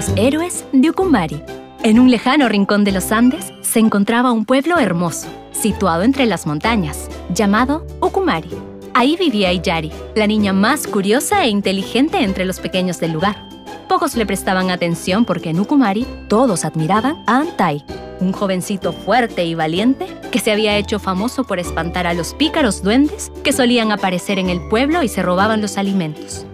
[0.00, 1.42] Los héroes de Ucumari.
[1.82, 6.46] En un lejano rincón de los Andes se encontraba un pueblo hermoso, situado entre las
[6.46, 8.48] montañas, llamado Ucumari.
[8.94, 13.46] Ahí vivía Iyari, la niña más curiosa e inteligente entre los pequeños del lugar.
[13.90, 17.84] Pocos le prestaban atención porque en Ucumari todos admiraban a Antai,
[18.20, 22.82] un jovencito fuerte y valiente que se había hecho famoso por espantar a los pícaros
[22.82, 26.46] duendes que solían aparecer en el pueblo y se robaban los alimentos.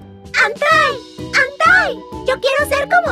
[0.45, 0.97] ¡Antai!
[1.27, 1.95] ¡Antai!
[2.27, 3.06] ¡Yo quiero ser como!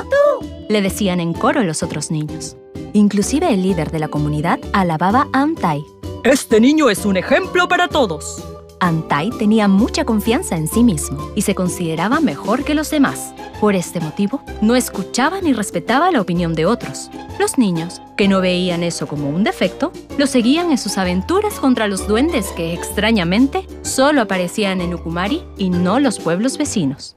[0.75, 2.57] Le decían en coro los otros niños.
[2.95, 5.85] Inclusive el líder de la comunidad alababa a Antai.
[6.25, 8.43] Este niño es un ejemplo para todos.
[8.81, 13.33] Antai tenía mucha confianza en sí mismo y se consideraba mejor que los demás.
[13.61, 17.09] Por este motivo, no escuchaba ni respetaba la opinión de otros.
[17.39, 21.87] Los niños, que no veían eso como un defecto, lo seguían en sus aventuras contra
[21.87, 27.17] los duendes que, extrañamente, solo aparecían en Ukumari y no los pueblos vecinos.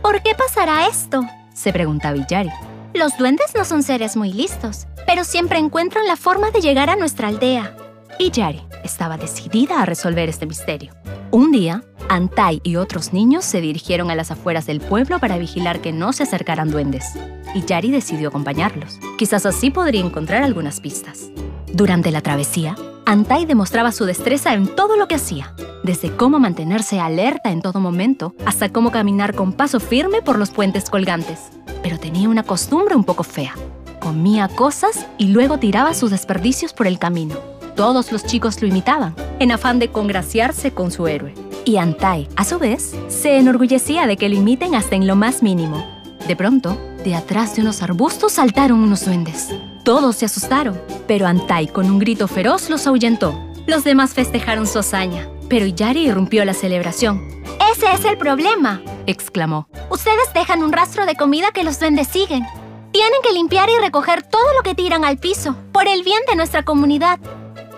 [0.00, 1.24] ¿Por qué pasará esto?
[1.54, 2.50] se preguntaba Iyari.
[2.94, 6.94] Los duendes no son seres muy listos, pero siempre encuentran la forma de llegar a
[6.94, 7.76] nuestra aldea.
[8.20, 10.94] Iyari estaba decidida a resolver este misterio.
[11.32, 15.80] Un día, Antai y otros niños se dirigieron a las afueras del pueblo para vigilar
[15.80, 17.04] que no se acercaran duendes.
[17.52, 19.00] Y Yari decidió acompañarlos.
[19.18, 21.30] Quizás así podría encontrar algunas pistas.
[21.72, 25.52] Durante la travesía, Antai demostraba su destreza en todo lo que hacía,
[25.84, 30.50] desde cómo mantenerse alerta en todo momento hasta cómo caminar con paso firme por los
[30.50, 31.50] puentes colgantes.
[31.82, 33.54] Pero tenía una costumbre un poco fea.
[34.00, 37.36] Comía cosas y luego tiraba sus desperdicios por el camino.
[37.76, 41.34] Todos los chicos lo imitaban, en afán de congraciarse con su héroe.
[41.64, 45.42] Y Antai, a su vez, se enorgullecía de que lo imiten hasta en lo más
[45.42, 45.84] mínimo.
[46.26, 49.50] De pronto, de atrás de unos arbustos saltaron unos duendes.
[49.84, 53.38] Todos se asustaron, pero Antai con un grito feroz los ahuyentó.
[53.66, 57.26] Los demás festejaron su hazaña, pero Yari irrumpió la celebración.
[57.72, 59.68] Ese es el problema, exclamó.
[59.90, 62.44] Ustedes dejan un rastro de comida que los duendes siguen.
[62.92, 66.36] Tienen que limpiar y recoger todo lo que tiran al piso, por el bien de
[66.36, 67.18] nuestra comunidad.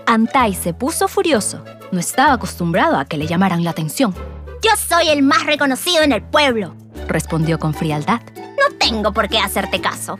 [0.07, 1.63] Antai se puso furioso.
[1.91, 4.15] No estaba acostumbrado a que le llamaran la atención.
[4.63, 6.75] Yo soy el más reconocido en el pueblo,
[7.09, 8.21] respondió con frialdad.
[8.37, 10.19] No tengo por qué hacerte caso.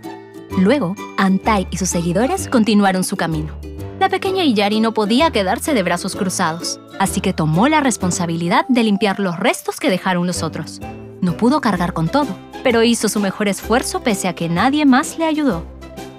[0.59, 3.59] Luego, Antai y sus seguidores continuaron su camino.
[4.07, 8.85] La pequeña Iyari no podía quedarse de brazos cruzados, así que tomó la responsabilidad de
[8.85, 10.81] limpiar los restos que dejaron los otros.
[11.21, 12.29] No pudo cargar con todo,
[12.63, 15.65] pero hizo su mejor esfuerzo pese a que nadie más le ayudó.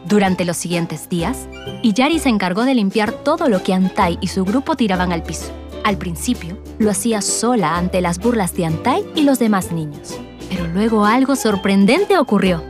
[0.06, 1.48] Durante los siguientes días,
[1.82, 5.54] Iyari se encargó de limpiar todo lo que Antai y su grupo tiraban al piso.
[5.86, 10.14] Al principio, lo hacía sola ante las burlas de Antai y los demás niños.
[10.50, 12.62] Pero luego algo sorprendente ocurrió.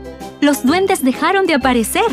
[0.41, 2.05] Los duendes dejaron de aparecer.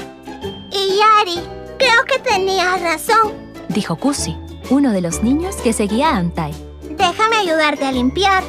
[0.72, 1.53] Iyari,
[1.84, 3.32] creo que tenías razón,
[3.68, 4.36] dijo Kusi,
[4.70, 6.52] uno de los niños que seguía a Antai.
[6.96, 8.42] Déjame ayudarte a limpiar.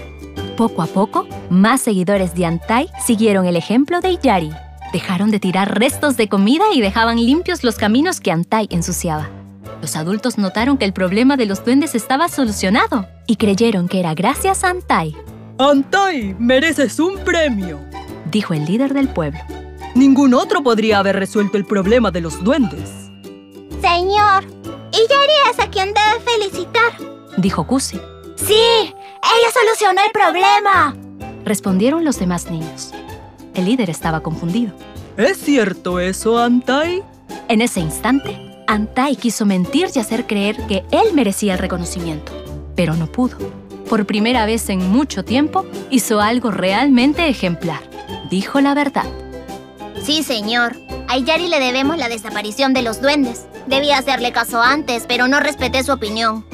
[0.56, 4.52] Poco a poco, más seguidores de Antai siguieron el ejemplo de Iyari
[4.94, 9.30] Dejaron de tirar restos de comida y dejaban limpios los caminos que Antai ensuciaba.
[9.82, 14.14] Los adultos notaron que el problema de los duendes estaba solucionado y creyeron que era
[14.14, 15.14] gracias a Antai.
[15.58, 17.80] ¡Antai, mereces un premio!
[18.32, 19.40] dijo el líder del pueblo.
[19.96, 23.05] Ningún otro podría haber resuelto el problema de los duendes.
[24.36, 24.52] Señor,
[24.92, 26.92] Iyari es a quien debe felicitar,
[27.38, 28.00] dijo Kusi.
[28.36, 28.54] ¡Sí!
[28.54, 30.96] ¡Ella solucionó el problema!
[31.46, 32.92] Respondieron los demás niños.
[33.54, 34.74] El líder estaba confundido.
[35.16, 37.04] ¿Es cierto eso, Antai?
[37.48, 38.38] En ese instante,
[38.68, 42.34] Antai quiso mentir y hacer creer que él merecía el reconocimiento,
[42.76, 43.38] pero no pudo.
[43.88, 47.82] Por primera vez en mucho tiempo, hizo algo realmente ejemplar.
[48.30, 49.06] Dijo la verdad.
[50.04, 50.76] Sí, señor.
[51.08, 53.46] A Yari le debemos la desaparición de los duendes.
[53.68, 56.46] Debía hacerle caso antes, pero no respeté su opinión.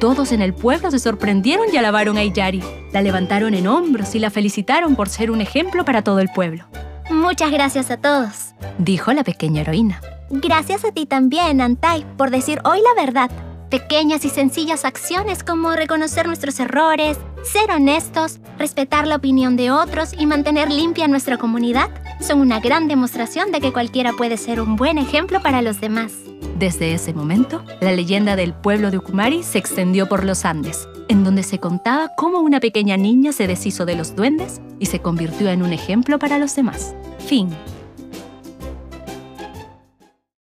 [0.00, 2.62] Todos en el pueblo se sorprendieron y alabaron a Iyari.
[2.92, 6.66] La levantaron en hombros y la felicitaron por ser un ejemplo para todo el pueblo.
[7.10, 10.00] Muchas gracias a todos, dijo la pequeña heroína.
[10.30, 13.30] Gracias a ti también, Antai, por decir hoy la verdad.
[13.70, 20.12] Pequeñas y sencillas acciones como reconocer nuestros errores, ser honestos, respetar la opinión de otros
[20.16, 21.90] y mantener limpia nuestra comunidad
[22.20, 26.12] son una gran demostración de que cualquiera puede ser un buen ejemplo para los demás.
[26.58, 31.22] Desde ese momento, la leyenda del pueblo de Ucumari se extendió por los Andes, en
[31.22, 35.50] donde se contaba cómo una pequeña niña se deshizo de los duendes y se convirtió
[35.50, 36.94] en un ejemplo para los demás.
[37.18, 37.50] Fin.